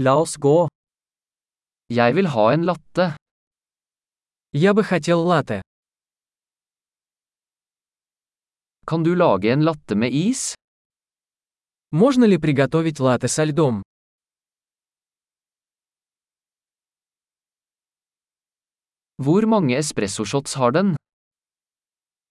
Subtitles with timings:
[0.00, 0.68] La oss gå.
[1.90, 3.16] Jeg vil ha en latte.
[4.52, 5.60] Я бы хотел латте.
[8.86, 10.54] Kan du lage en latte med is?
[11.90, 13.82] Можно ли приготовить латте со льдом?
[19.18, 20.96] Hvor mange espressoshots har den?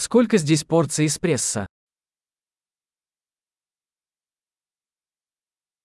[0.00, 1.68] Сколько здесь порций эспрессо?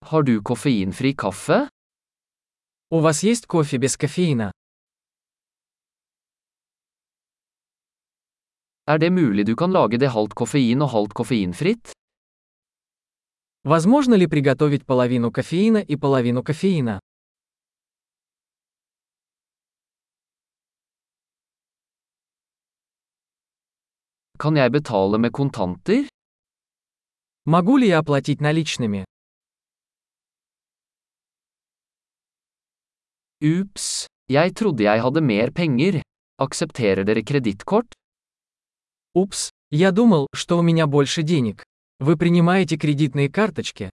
[0.08, 1.68] Har du koffeinfri kaffe?
[2.90, 4.52] У вас есть кофе без кофеина?
[8.86, 11.92] Er det mulig du kan lage det halvt koffein og halvt koffeinfritt?
[13.66, 17.00] Возможно ли приготовить половину кофеина и половину кофеина?
[24.40, 26.08] Kan jeg betale med kontanter?
[27.46, 29.04] Могу ли я оплатить наличными?
[33.40, 36.02] Ups, jeg trodde jeg hadde mer penger.
[36.42, 37.94] Aksepterer dere kredittkort?
[39.14, 41.64] Упс, я думал, что у меня больше денег.
[42.00, 43.92] Вы принимаете кредитные карточки?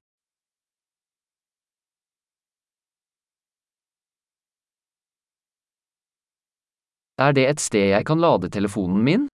[7.18, 9.28] Er det et sted jeg kan lade telefonen min?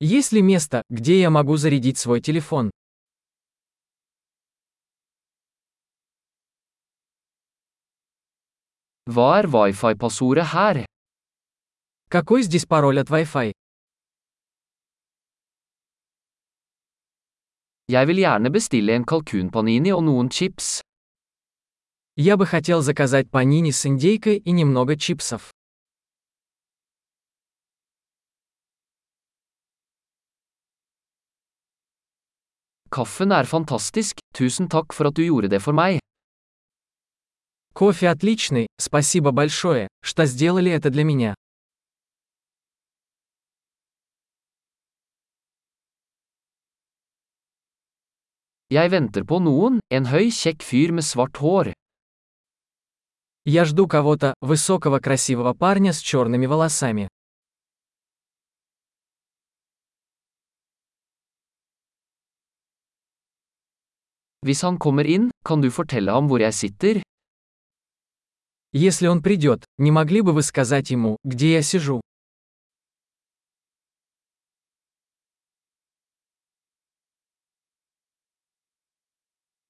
[0.00, 2.70] Есть ли место, где я могу зарядить свой телефон?
[9.09, 10.85] Hva er wifi-passordet her?
[12.09, 13.51] Какой здесь пароль от Wi-Fi?
[17.87, 20.81] Jeg vil gjerne bestille en kalkunpanini og noen chips.
[22.17, 25.51] Я бы хотел заказать панини с индейкой и немного чипсов.
[32.89, 35.99] Kaffen er fantastisk, tusen takk for at du gjorde det for meg.
[37.72, 41.34] Кофе отличный, спасибо большое, что сделали это для меня.
[48.70, 51.72] Jeg venter på noen, en høy, kjekk fyr med svart hår.
[53.44, 57.08] Я жду кого-то, высокого красивого парня с черными волосами.
[64.46, 67.02] Hvis han kommer inn, kan du fortelle ham hvor jeg sitter?
[68.72, 72.00] Если он придет, не могли бы вы сказать ему, где я сижу?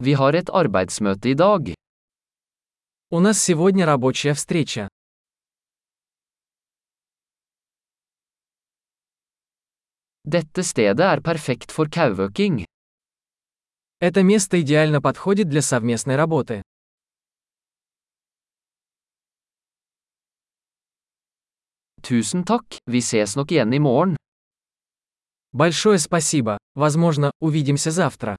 [0.02, 1.74] Vi har et arbeidsmøte i dag.
[3.10, 4.88] У нас сегодня рабочая встреча.
[10.24, 12.64] Dette stedet er perfekt for kauøking.
[13.98, 16.62] Это место идеально подходит для совместной работы.
[22.02, 24.16] Tusen takk, vi ses nok igjen i morgen.
[25.52, 26.58] Большое спасибо.
[26.74, 28.36] Возможно, увидимся завтра.